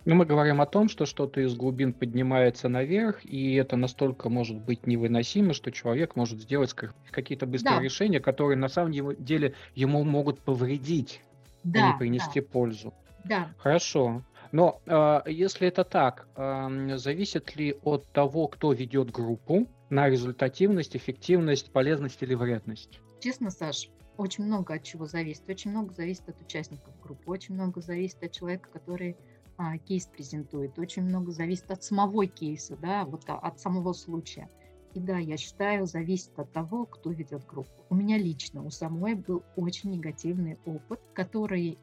[0.05, 4.59] Ну, мы говорим о том, что что-то из глубин поднимается наверх, и это настолько может
[4.59, 6.75] быть невыносимо, что человек может сделать
[7.11, 7.83] какие-то быстрые да.
[7.83, 11.23] решения, которые на самом деле ему могут повредить,
[11.63, 12.47] да, а не принести да.
[12.51, 12.93] пользу.
[13.25, 13.49] Да.
[13.59, 14.23] Хорошо.
[14.51, 20.97] Но э, если это так, э, зависит ли от того, кто ведет группу, на результативность,
[20.97, 23.01] эффективность, полезность или вредность?
[23.21, 25.49] Честно, Саш, очень много от чего зависит.
[25.49, 29.17] Очень много зависит от участников группы, очень много зависит от человека, который
[29.63, 30.77] а, кейс презентует.
[30.77, 34.49] Очень много зависит от самого кейса, да, вот от самого случая.
[34.93, 37.71] И да, я считаю, зависит от того, кто ведет группу.
[37.89, 41.79] У меня лично, у самой был очень негативный опыт, который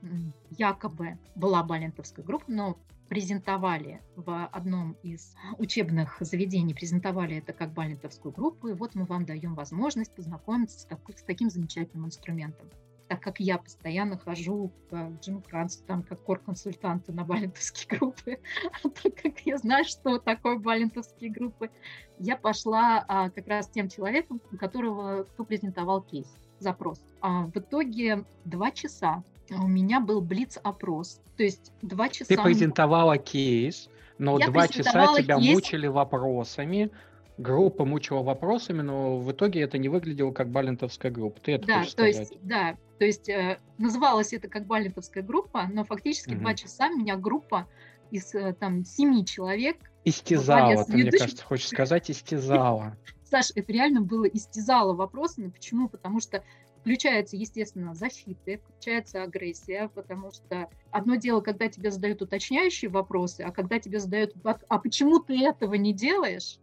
[0.50, 8.34] якобы была балентовская группа, но презентовали в одном из учебных заведений, презентовали это как балентовскую
[8.34, 12.70] группу, и вот мы вам даем возможность познакомиться с таким замечательным инструментом
[13.10, 18.38] так как я постоянно хожу к Джиму Крансу, там, как кор-консультанту на балентовские группы,
[18.84, 21.72] а так как я знаю, что такое балентовские группы,
[22.19, 26.28] я пошла а, как раз тем человеком, у которого, кто презентовал кейс,
[26.60, 27.02] запрос.
[27.19, 32.36] А в итоге два часа у меня был блиц-опрос, то есть два часа...
[32.36, 35.52] Ты презентовала кейс, но я два часа тебя кейс...
[35.52, 36.91] мучили вопросами,
[37.39, 41.39] группа мучила вопросами, но в итоге это не выглядело как балентовская группа.
[41.39, 42.17] Ты это да, то сказать?
[42.17, 46.41] есть, да, то есть э, называлась это как балентовская группа, но фактически угу.
[46.41, 47.67] два часа меня группа
[48.12, 52.97] из э, там семи человек истязала, ты, мне кажется, хочешь сказать, истязала.
[53.23, 55.49] Саш, это реально было истязало вопросами.
[55.49, 55.88] Почему?
[55.88, 56.43] Потому что
[56.82, 63.52] включается, естественно, защита, включается агрессия, потому что одно дело, когда тебе задают уточняющие вопросы, а
[63.52, 66.58] когда тебе задают, а почему ты этого не делаешь,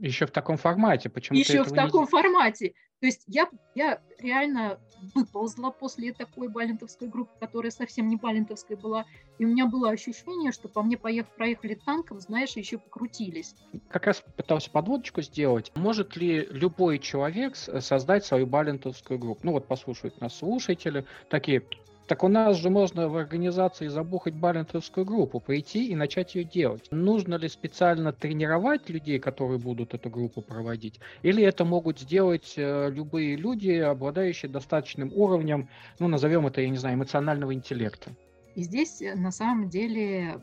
[0.00, 1.08] еще в таком формате.
[1.08, 2.08] Почему Еще в таком не...
[2.08, 2.74] формате.
[3.00, 4.78] То есть я, я реально
[5.14, 9.06] выползла после такой балентовской группы, которая совсем не балентовская была,
[9.38, 13.54] и у меня было ощущение, что по мне поехали, проехали танком, знаешь, еще покрутились.
[13.88, 15.72] Как раз пытался подводочку сделать.
[15.74, 19.40] Может ли любой человек создать свою балентовскую группу?
[19.44, 21.62] Ну вот послушают нас слушатели, такие,
[22.10, 26.88] так у нас же можно в организации забухать балентовскую группу, прийти и начать ее делать.
[26.90, 30.98] Нужно ли специально тренировать людей, которые будут эту группу проводить?
[31.22, 35.68] Или это могут сделать э, любые люди, обладающие достаточным уровнем,
[36.00, 38.10] ну, назовем это, я не знаю, эмоционального интеллекта?
[38.56, 40.40] И здесь, э, на самом деле,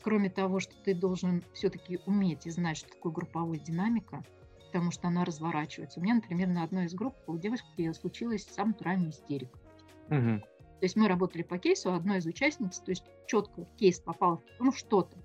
[0.00, 4.24] кроме того, что ты должен все-таки уметь и знать, что такое групповая динамика,
[4.68, 6.00] потому что она разворачивается.
[6.00, 9.58] У меня, например, на одной из групп у девушки случилась самая натуральная истерика.
[10.08, 10.40] Угу.
[10.80, 14.72] То есть мы работали по кейсу, одной из участниц, то есть четко кейс попал, ну
[14.72, 15.18] что-то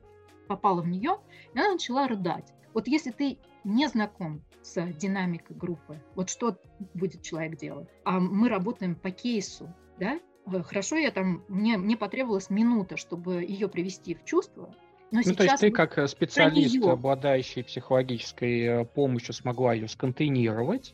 [0.47, 1.17] попало в нее,
[1.53, 2.53] и она начала рыдать.
[2.73, 6.57] Вот если ты не знаком с динамикой группы, вот что
[6.93, 7.87] будет человек делать?
[8.03, 10.19] А мы работаем по кейсу, да?
[10.45, 14.75] Э, хорошо, я там, мне, мне потребовалась минута, чтобы ее привести в чувство,
[15.11, 20.93] но ну, то есть ты как э, специалист, обладающий психологической э, помощью, смогла ее сконтейнировать,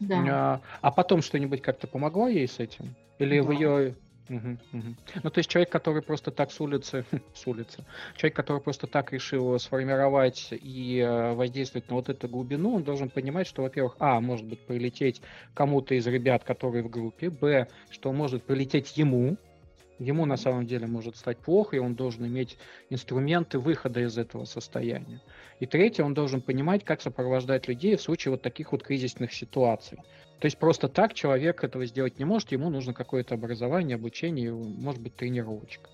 [0.00, 0.24] да.
[0.30, 2.94] а, а потом что-нибудь как-то помогло ей с этим?
[3.18, 3.46] Или да.
[3.46, 3.94] в ее
[4.28, 4.94] Угу, угу.
[5.22, 7.04] Ну, то есть человек, который просто так с улицы,
[7.34, 7.84] с улицы,
[8.16, 13.10] человек, который просто так решил сформировать и э, воздействовать на вот эту глубину, он должен
[13.10, 15.22] понимать, что, во-первых, а, может быть прилететь
[15.54, 19.36] кому-то из ребят, которые в группе, б, что может прилететь ему,
[19.98, 22.58] ему на самом деле может стать плохо, и он должен иметь
[22.90, 25.20] инструменты выхода из этого состояния.
[25.60, 29.98] И третье, он должен понимать, как сопровождать людей в случае вот таких вот кризисных ситуаций.
[30.40, 35.00] То есть просто так человек этого сделать не может, ему нужно какое-то образование, обучение, может
[35.00, 35.88] быть, тренировочка.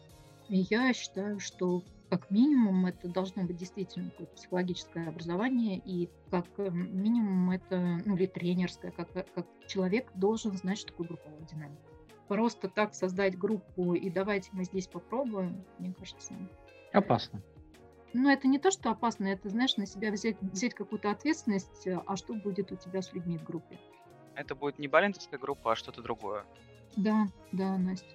[0.49, 6.71] Я считаю, что как минимум это должно быть действительно какое-то психологическое образование, и как э,
[6.71, 11.83] минимум это, ну или тренерское, как, как человек должен знать, что такое групповая динамика.
[12.29, 16.33] Просто так создать группу и давайте мы здесь попробуем, мне кажется...
[16.93, 17.43] Опасно.
[18.13, 22.17] Ну, это не то, что опасно, это, знаешь, на себя взять, взять какую-то ответственность, а
[22.17, 23.79] что будет у тебя с людьми в группе.
[24.35, 26.45] Это будет не балентовская группа, а что-то другое.
[26.97, 28.07] Да, да, Настя.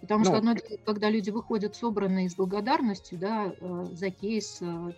[0.00, 4.58] Потому ну, что одно дело, когда люди выходят собранные с благодарностью да, э, за кейс
[4.60, 4.92] э,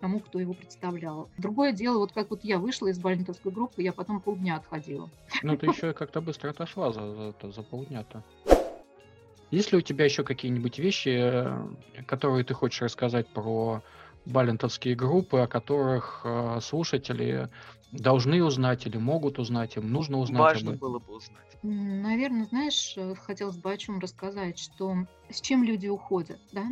[0.00, 1.30] тому, кто его представлял.
[1.38, 5.10] Другое дело, вот как вот я вышла из балентовской группы, я потом полдня отходила.
[5.42, 8.22] Ну, ты еще как-то быстро отошла за, за, за полдня-то.
[9.50, 13.82] Есть ли у тебя еще какие-нибудь вещи, э, которые ты хочешь рассказать про
[14.24, 17.50] балентовские группы, о которых э, слушатели
[17.90, 20.40] должны узнать или могут узнать, им нужно узнать?
[20.54, 21.56] Важно было бы узнать.
[21.62, 24.94] Наверное, знаешь, э, хотелось бы о чем рассказать, что
[25.30, 26.68] с чем люди уходят, да?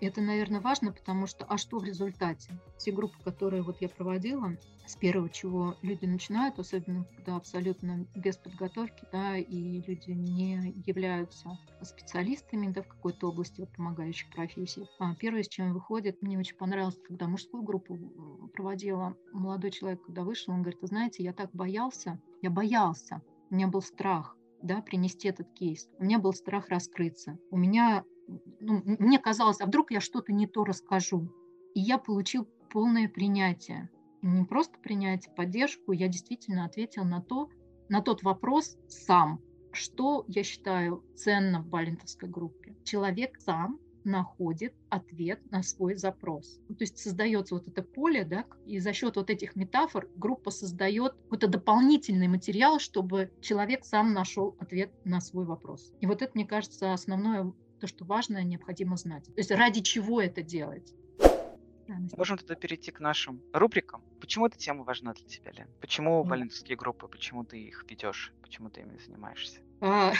[0.00, 2.50] Это, наверное, важно, потому что, а что в результате?
[2.78, 8.36] Те группы, которые вот я проводила, с первого, чего люди начинают, особенно когда абсолютно без
[8.36, 14.86] подготовки, да, и люди не являются специалистами да, в какой-то области вот, помогающих профессий.
[14.98, 17.96] А первое, с чем выходит, мне очень понравилось, когда мужскую группу
[18.52, 23.68] проводила молодой человек, когда вышел, он говорит, знаете, я так боялся, я боялся, у меня
[23.68, 25.88] был страх, да, принести этот кейс.
[25.98, 27.38] У меня был страх раскрыться.
[27.50, 28.04] У меня,
[28.60, 31.28] ну, мне казалось, а вдруг я что-то не то расскажу.
[31.74, 33.90] И я получил полное принятие
[34.24, 37.50] не просто принять поддержку, я действительно ответила на, то,
[37.88, 39.40] на тот вопрос сам,
[39.72, 42.74] что я считаю ценно в балентовской группе.
[42.84, 46.60] Человек сам находит ответ на свой запрос.
[46.68, 50.50] Ну, то есть создается вот это поле, да, и за счет вот этих метафор группа
[50.50, 55.92] создает какой-то дополнительный материал, чтобы человек сам нашел ответ на свой вопрос.
[56.00, 59.24] И вот это, мне кажется, основное, то, что важно, необходимо знать.
[59.26, 60.94] То есть ради чего это делать.
[62.16, 64.02] Можем тогда перейти к нашим рубрикам.
[64.20, 65.68] Почему эта тема важна для тебя, Лен?
[65.80, 66.28] Почему mm.
[66.28, 67.08] волонтерские группы?
[67.08, 68.32] Почему ты их ведешь?
[68.40, 69.60] Почему ты ими занимаешься?
[69.80, 70.12] А,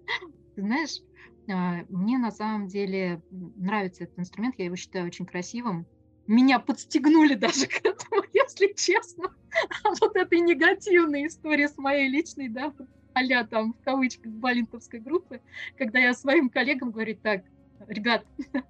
[0.56, 1.00] знаешь,
[1.46, 5.86] мне на самом деле нравится этот инструмент, я его считаю очень красивым.
[6.26, 9.34] Меня подстегнули даже к этому, если честно.
[9.84, 12.74] А вот этой негативной истории с моей личной, да,
[13.14, 15.40] а там в кавычках балинтовской группы,
[15.78, 17.42] когда я своим коллегам говорю, так,
[17.88, 18.26] ребят,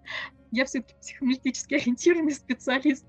[0.52, 3.04] я все-таки психоаналитически ориентированный специалист.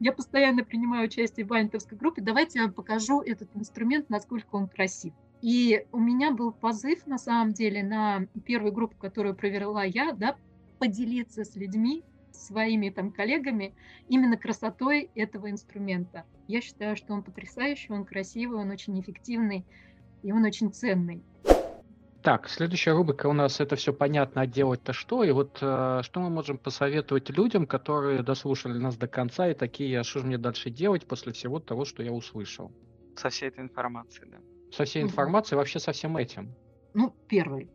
[0.00, 2.20] Я постоянно принимаю участие в вайнтовской группе.
[2.20, 5.14] Давайте я вам покажу этот инструмент, насколько он красив.
[5.42, 10.36] И у меня был позыв, на самом деле, на первую группу, которую провела я, да,
[10.78, 13.74] поделиться с людьми, своими там коллегами
[14.08, 16.24] именно красотой этого инструмента.
[16.48, 19.64] Я считаю, что он потрясающий, он красивый, он очень эффективный
[20.22, 21.22] и он очень ценный.
[22.22, 25.24] Так, следующая рубрика у нас это все понятно, а делать-то что?
[25.24, 29.98] И вот э, что мы можем посоветовать людям, которые дослушали нас до конца и такие,
[29.98, 32.70] а что же мне дальше делать после всего того, что я услышал?
[33.16, 34.38] Со всей этой информацией, да.
[34.72, 36.54] Со всей информацией, вообще со всем этим.
[36.94, 37.68] Ну, первый.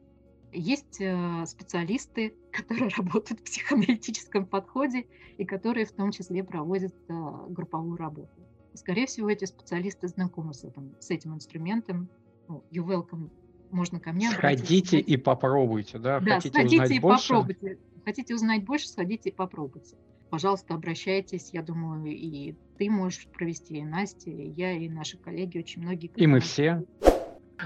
[0.51, 5.05] Есть э, специалисты, которые работают в психоаналитическом подходе
[5.37, 7.13] и которые в том числе проводят э,
[7.49, 8.29] групповую работу.
[8.73, 12.09] Скорее всего, эти специалисты знакомы с этим, с этим инструментом.
[12.47, 13.29] Ну, you welcome
[13.71, 14.65] можно ко мне обратиться.
[14.65, 16.19] Сходите и попробуйте, да?
[16.19, 17.29] Да, Хотите сходите и больше?
[17.29, 17.77] попробуйте.
[18.05, 19.97] Хотите узнать больше, сходите и попробуйте.
[20.29, 21.49] Пожалуйста, обращайтесь.
[21.53, 26.11] Я думаю, и ты можешь провести, и Настя, и я, и наши коллеги, очень многие.
[26.15, 26.83] И мы все.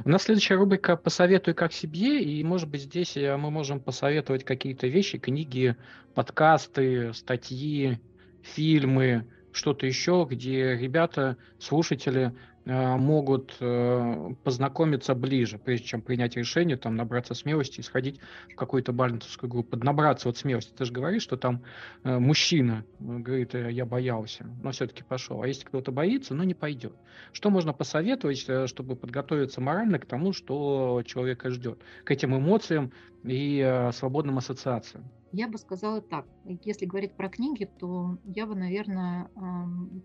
[0.06, 4.46] У нас следующая рубрика «Посоветуй как себе», и, может быть, здесь э, мы можем посоветовать
[4.46, 5.76] какие-то вещи, книги,
[6.16, 8.00] подкасты, статьи,
[8.42, 12.34] фильмы, что-то еще, где ребята, слушатели
[12.66, 18.20] могут э, познакомиться ближе, прежде чем принять решение, там, набраться смелости и сходить
[18.52, 19.78] в какую-то бальнтовскую группу.
[19.78, 20.72] Набраться вот смелости.
[20.78, 21.64] Ты же говоришь, что там
[22.04, 25.42] э, мужчина говорит, я боялся, но все-таки пошел.
[25.42, 26.94] А если кто-то боится, ну не пойдет.
[27.32, 31.80] Что можно посоветовать, чтобы подготовиться морально к тому, что человека ждет?
[32.04, 32.92] К этим эмоциям
[33.24, 35.10] и свободным ассоциациям?
[35.32, 36.26] Я бы сказала так.
[36.66, 39.30] Если говорить про книги, то я бы, наверное,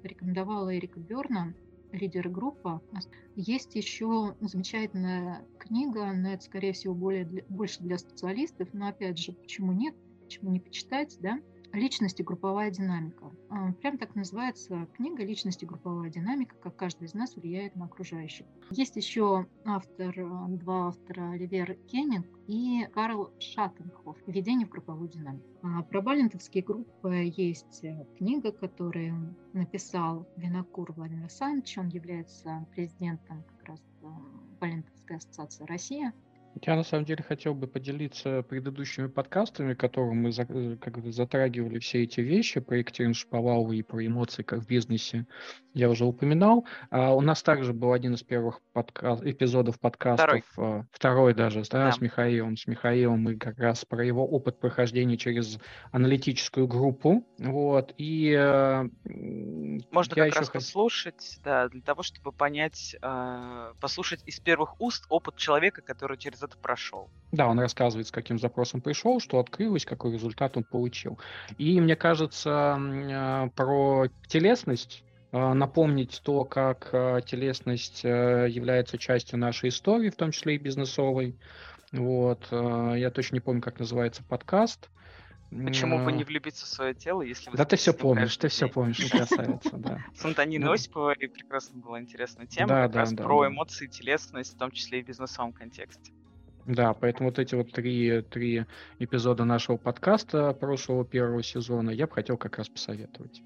[0.02, 1.52] порекомендовала Эрика Берна
[1.96, 2.82] лидеры группа.
[3.34, 9.18] Есть еще замечательная книга, но это, скорее всего, более для, больше для специалистов, но опять
[9.18, 11.38] же, почему нет, почему не почитать, да?
[11.76, 13.30] Личность и групповая динамика.
[13.50, 16.56] А, прям так называется книга «Личность и групповая динамика.
[16.56, 18.46] Как каждый из нас влияет на окружающих».
[18.70, 20.14] Есть еще автор,
[20.48, 25.44] два автора, Оливер Кеннинг и Карл Шаттенхоф «Введение в групповую динамику».
[25.62, 31.76] А про балентовские группы есть э, книга, которую написал Винокур Владимир Александрович.
[31.76, 34.06] Он является президентом как раз э,
[34.60, 36.14] Балентовской ассоциации Россия.
[36.62, 41.12] Я на самом деле хотел бы поделиться предыдущими подкастами, которые мы за- э, как бы
[41.12, 45.26] затрагивали все эти вещи про Екатерину Шповалову и про эмоции как в бизнесе.
[45.74, 46.64] Я уже упоминал.
[46.90, 50.80] А у нас также был один из первых подка- эпизодов подкастов, Второй.
[50.80, 51.92] э, второй даже, да, Да.
[51.92, 52.56] с Михаилом.
[52.56, 55.58] С Михаилом мы как раз про его опыт прохождения через
[55.92, 57.26] аналитическую группу.
[57.38, 57.92] Вот.
[57.98, 58.84] И э,
[59.90, 64.40] Можно я как еще раз хот- послушать, да, для того, чтобы понять, э, послушать из
[64.40, 67.08] первых уст опыт человека, который через это прошел.
[67.32, 71.18] Да, он рассказывает, с каким запросом пришел, что открылось, какой результат он получил.
[71.58, 79.68] И мне кажется, э, про телесность э, напомнить то, как э, телесность является частью нашей
[79.68, 81.36] истории, в том числе и бизнесовой.
[81.92, 82.48] Вот.
[82.50, 84.90] Я точно не помню, как называется подкаст.
[85.50, 88.68] Почему бы не влюбиться в свое тело, если вы Да ты все помнишь, ты все
[88.68, 90.04] помнишь, ну, красавица, да.
[90.14, 94.70] С Антониной Ну, Осиповой прекрасно была интересная тема, как раз про эмоции, телесность, в том
[94.72, 96.12] числе и в бизнесовом контексте.
[96.66, 98.66] Да, поэтому вот эти вот три, три
[98.98, 103.40] эпизода нашего подкаста прошлого первого сезона я бы хотел как раз посоветовать.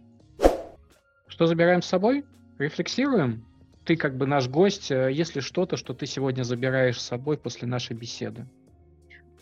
[1.26, 2.24] Что забираем с собой?
[2.58, 3.44] Рефлексируем?
[3.84, 7.68] Ты как бы наш гость, э, если что-то, что ты сегодня забираешь с собой после
[7.68, 8.46] нашей беседы.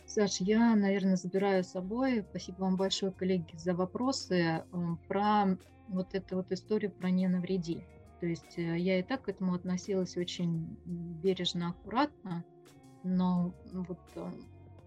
[0.06, 2.24] Саш, я, наверное, забираю с собой.
[2.30, 5.56] Спасибо вам большое, коллеги, за вопросы м, про
[5.88, 7.84] вот эту вот историю про «не навреди».
[8.20, 12.44] То есть э, я и так к этому относилась очень бережно, аккуратно,
[13.16, 13.98] но вот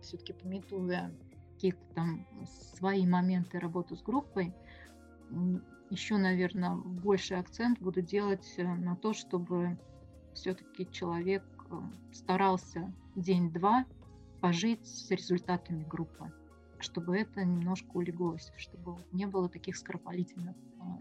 [0.02, 1.12] все-таки пометуя
[1.54, 2.26] какие-то там
[2.76, 4.54] свои моменты работы с группой,
[5.92, 9.78] еще, наверное, больший акцент буду делать э, на то, чтобы
[10.34, 11.82] все-таки человек э,
[12.14, 13.86] старался день-два
[14.40, 16.32] пожить с результатами группы,
[16.80, 20.56] чтобы это немножко улеглось, чтобы не было таких скоропалительных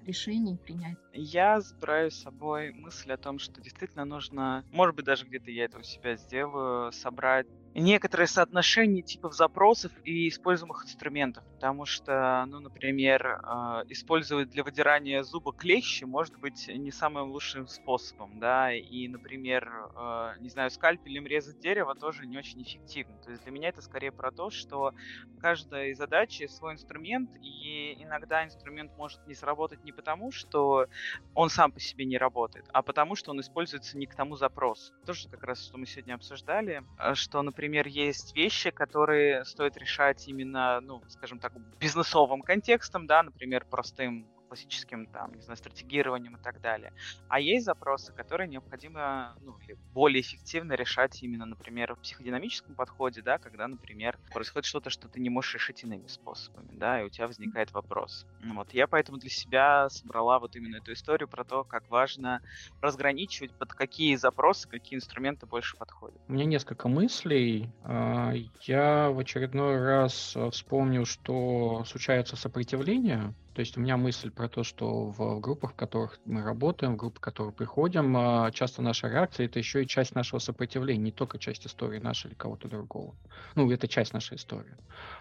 [0.04, 0.98] решений принять.
[1.12, 5.64] Я забираю с собой мысль о том, что действительно нужно, может быть, даже где-то я
[5.64, 12.60] это у себя сделаю, собрать некоторые соотношения типов запросов и используемых инструментов, потому что, ну,
[12.60, 19.06] например, э, использовать для выдирания зуба клещи может быть не самым лучшим способом, да, и,
[19.08, 23.16] например, э, не знаю, скальпелем резать дерево тоже не очень эффективно.
[23.18, 24.92] То есть для меня это скорее про то, что
[25.40, 30.86] каждой задачи свой инструмент, и иногда инструмент может не сработать не потому, что
[31.34, 34.92] он сам по себе не работает, а потому, что он используется не к тому запросу.
[35.06, 40.26] Тоже как раз, что мы сегодня обсуждали, э, что, например, есть вещи, которые стоит решать
[40.28, 46.40] именно, ну, скажем так, бизнесовым контекстом, да, например, простым классическим, там, не знаю, стратегированием и
[46.40, 46.90] так далее.
[47.28, 49.56] А есть запросы, которые необходимо, ну,
[49.88, 55.20] более эффективно решать именно, например, в психодинамическом подходе, да, когда, например, происходит что-то, что ты
[55.20, 58.26] не можешь решить иными способами, да, и у тебя возникает вопрос.
[58.38, 62.40] Ну Вот, я поэтому для себя собрала вот именно эту историю про то, как важно
[62.80, 66.20] разграничивать, под какие запросы, какие инструменты больше подходят.
[66.28, 67.74] У меня несколько мыслей.
[67.82, 68.32] А,
[68.66, 73.34] Я в очередной раз э, вспомнил, что случается сопротивление.
[73.54, 76.96] То есть у меня мысль про то, что в группах, в которых мы работаем, в
[76.96, 81.12] группы, в которые приходим, а, часто наша реакция это еще и часть нашего сопротивления, не
[81.12, 83.16] только часть истории нашей или кого-то другого.
[83.56, 84.76] Ну, это часть нашей истории.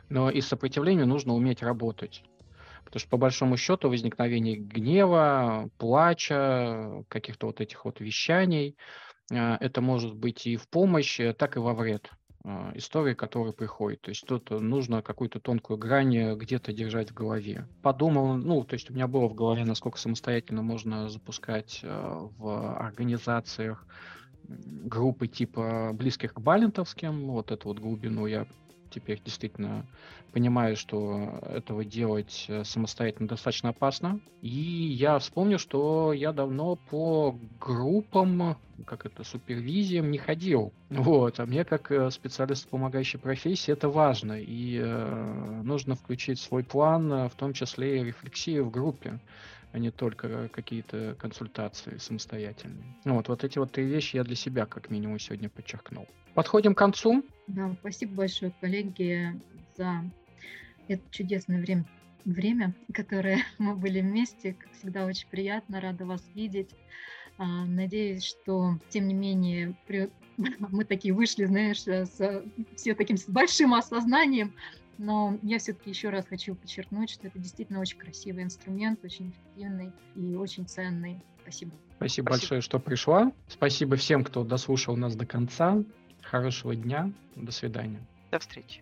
[0.10, 0.56] Но и с
[1.06, 2.24] нужно уметь работать.
[2.86, 8.78] Потому что по большому счету возникновение гнева, плача, каких-то вот этих вот вещаний,
[9.32, 12.12] а, это может быть и в помощь, э, так и во вред
[12.76, 14.02] истории, которые приходят.
[14.02, 17.68] То есть тут нужно какую-то тонкую грань э, где-то держать в голове.
[17.82, 22.78] Подумал, ну, то есть у меня было в голове, насколько самостоятельно можно запускать э, в
[22.78, 23.86] организациях
[24.48, 27.28] группы типа близких к балентовским.
[27.28, 28.48] Вот эту вот глубину я
[28.90, 29.86] теперь действительно
[30.32, 34.20] понимаю, что этого делать э, самостоятельно достаточно опасно.
[34.42, 40.74] И я вспомнил, что я давно по группам, как это, супервизиям не ходил.
[40.90, 41.40] Вот.
[41.40, 44.40] А мне, как э, специалист помогающей профессии, это важно.
[44.40, 49.20] И э, нужно включить свой план, э, в том числе и рефлексию в группе
[49.72, 52.96] а не только какие-то консультации самостоятельные.
[53.06, 56.08] Ну Вот, вот эти вот три вещи я для себя как минимум сегодня подчеркнул.
[56.34, 57.24] Подходим к концу.
[57.48, 59.40] Да, спасибо большое, коллеги,
[59.78, 60.04] за
[60.88, 61.86] это чудесное время,
[62.26, 64.54] время, которое мы были вместе.
[64.54, 66.72] Как всегда, очень приятно, рада вас видеть.
[67.38, 70.10] А, Надеюсь, что, тем не менее, при-
[70.60, 72.44] мы такие вышли, знаешь, с,
[72.76, 74.54] все таким с большим осознанием,
[75.00, 79.92] но я все-таки еще раз хочу подчеркнуть, что это действительно очень красивый инструмент, очень эффективный
[80.16, 81.22] и очень ценный.
[81.42, 81.72] Спасибо.
[81.72, 82.30] Спасибо, Спасибо.
[82.30, 83.32] большое, что пришла.
[83.48, 85.82] Спасибо всем, кто дослушал нас до конца.
[86.22, 87.12] Хорошего дня.
[87.36, 88.06] До свидания.
[88.30, 88.78] До встречи.